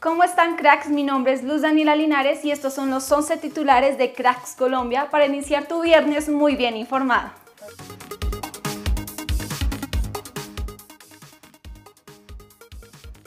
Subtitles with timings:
[0.00, 0.88] ¿Cómo están cracks?
[0.88, 5.08] Mi nombre es Luz Daniela Linares y estos son los 11 titulares de Cracks Colombia
[5.10, 7.28] para iniciar tu viernes muy bien informado.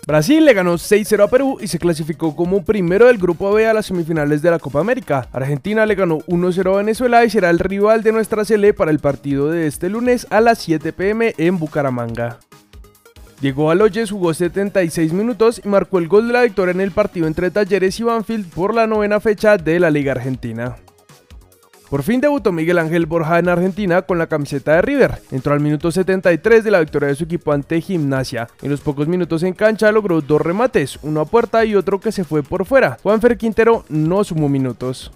[0.08, 3.74] Brasil le ganó 6-0 a Perú y se clasificó como primero del grupo B a
[3.76, 5.30] las semifinales de la Copa América.
[5.32, 8.98] Argentina le ganó 1-0 a Venezuela y será el rival de nuestra Sele para el
[8.98, 12.40] partido de este lunes a las 7 pm en Bucaramanga.
[13.44, 17.28] Diego Aloyes jugó 76 minutos y marcó el gol de la victoria en el partido
[17.28, 20.78] entre Talleres y Banfield por la novena fecha de la Liga Argentina.
[21.90, 25.22] Por fin debutó Miguel Ángel Borja en Argentina con la camiseta de River.
[25.30, 28.48] Entró al minuto 73 de la victoria de su equipo ante Gimnasia.
[28.62, 32.14] En los pocos minutos en cancha logró dos remates, uno a puerta y otro que
[32.14, 32.98] se fue por fuera.
[33.04, 35.12] Juanfer Quintero no sumó minutos.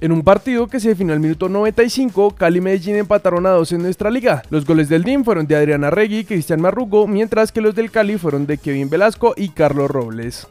[0.00, 3.72] En un partido que se definió al minuto 95, Cali y Medellín empataron a dos
[3.72, 4.44] en nuestra liga.
[4.48, 7.90] Los goles del DIM fueron de Adriana Regui y Cristian Marrugo, mientras que los del
[7.90, 10.46] Cali fueron de Kevin Velasco y Carlos Robles.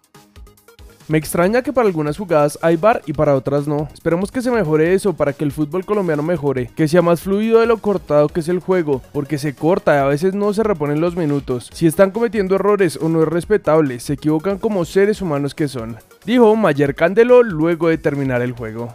[1.08, 3.88] Me extraña que para algunas jugadas hay bar y para otras no.
[3.94, 7.62] Esperemos que se mejore eso para que el fútbol colombiano mejore, que sea más fluido
[7.62, 10.64] de lo cortado que es el juego, porque se corta y a veces no se
[10.64, 11.70] reponen los minutos.
[11.72, 15.96] Si están cometiendo errores o no es respetable, se equivocan como seres humanos que son,
[16.26, 18.94] dijo Mayer Candelo luego de terminar el juego.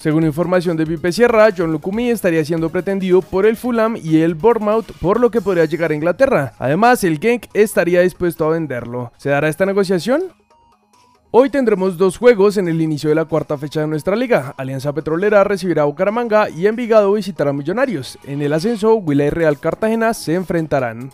[0.00, 4.34] Según información de Pipe Sierra, John Lucumi estaría siendo pretendido por el Fulham y el
[4.34, 6.54] Bournemouth, por lo que podría llegar a Inglaterra.
[6.58, 9.12] Además, el Genk estaría dispuesto a venderlo.
[9.18, 10.22] ¿Se dará esta negociación?
[11.30, 14.54] Hoy tendremos dos juegos en el inicio de la cuarta fecha de nuestra liga.
[14.56, 18.18] Alianza Petrolera recibirá a Bucaramanga y Envigado visitará a Millonarios.
[18.24, 21.10] En el ascenso, Willa y Real Cartagena se enfrentarán.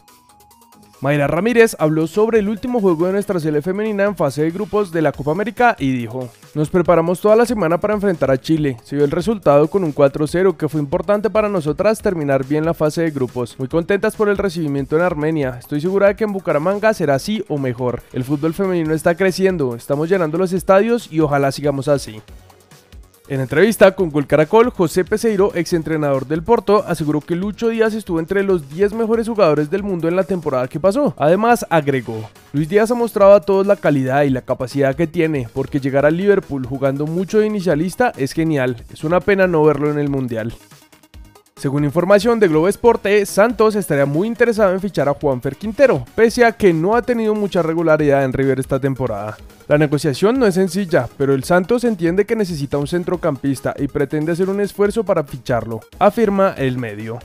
[1.00, 4.92] Mayra Ramírez habló sobre el último juego de nuestra serie femenina en fase de grupos
[4.92, 8.78] de la Copa América y dijo, nos preparamos toda la semana para enfrentar a Chile,
[8.82, 12.72] se dio el resultado con un 4-0 que fue importante para nosotras terminar bien la
[12.72, 16.32] fase de grupos, muy contentas por el recibimiento en Armenia, estoy segura de que en
[16.32, 21.20] Bucaramanga será así o mejor, el fútbol femenino está creciendo, estamos llenando los estadios y
[21.20, 22.22] ojalá sigamos así.
[23.28, 28.20] En entrevista con Gol Caracol, José Peseiro, exentrenador del Porto, aseguró que Lucho Díaz estuvo
[28.20, 31.12] entre los 10 mejores jugadores del mundo en la temporada que pasó.
[31.18, 35.46] Además, agregó, Luis Díaz ha mostrado a todos la calidad y la capacidad que tiene,
[35.52, 39.90] porque llegar al Liverpool jugando mucho de inicialista es genial, es una pena no verlo
[39.90, 40.54] en el Mundial.
[41.56, 46.46] Según información de Globo Esporte, Santos estaría muy interesado en fichar a Juanfer Quintero, pese
[46.46, 49.36] a que no ha tenido mucha regularidad en River esta temporada.
[49.68, 54.32] La negociación no es sencilla, pero el Santos entiende que necesita un centrocampista y pretende
[54.32, 57.18] hacer un esfuerzo para ficharlo, afirma el medio.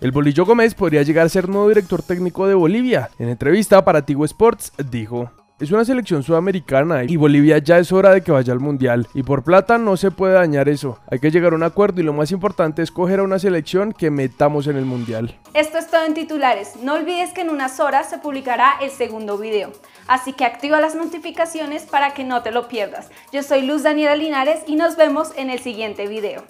[0.00, 3.10] El Bolillo Gómez podría llegar a ser nuevo director técnico de Bolivia.
[3.18, 8.08] En entrevista para Tigo Sports dijo, es una selección sudamericana y Bolivia ya es hora
[8.10, 9.06] de que vaya al mundial.
[9.12, 10.98] Y por plata no se puede dañar eso.
[11.10, 13.92] Hay que llegar a un acuerdo y lo más importante es coger a una selección
[13.92, 15.38] que metamos en el mundial.
[15.52, 16.76] Esto es todo en titulares.
[16.82, 19.70] No olvides que en unas horas se publicará el segundo video.
[20.06, 23.10] Así que activa las notificaciones para que no te lo pierdas.
[23.34, 26.42] Yo soy Luz Daniela Linares y nos vemos en el siguiente video.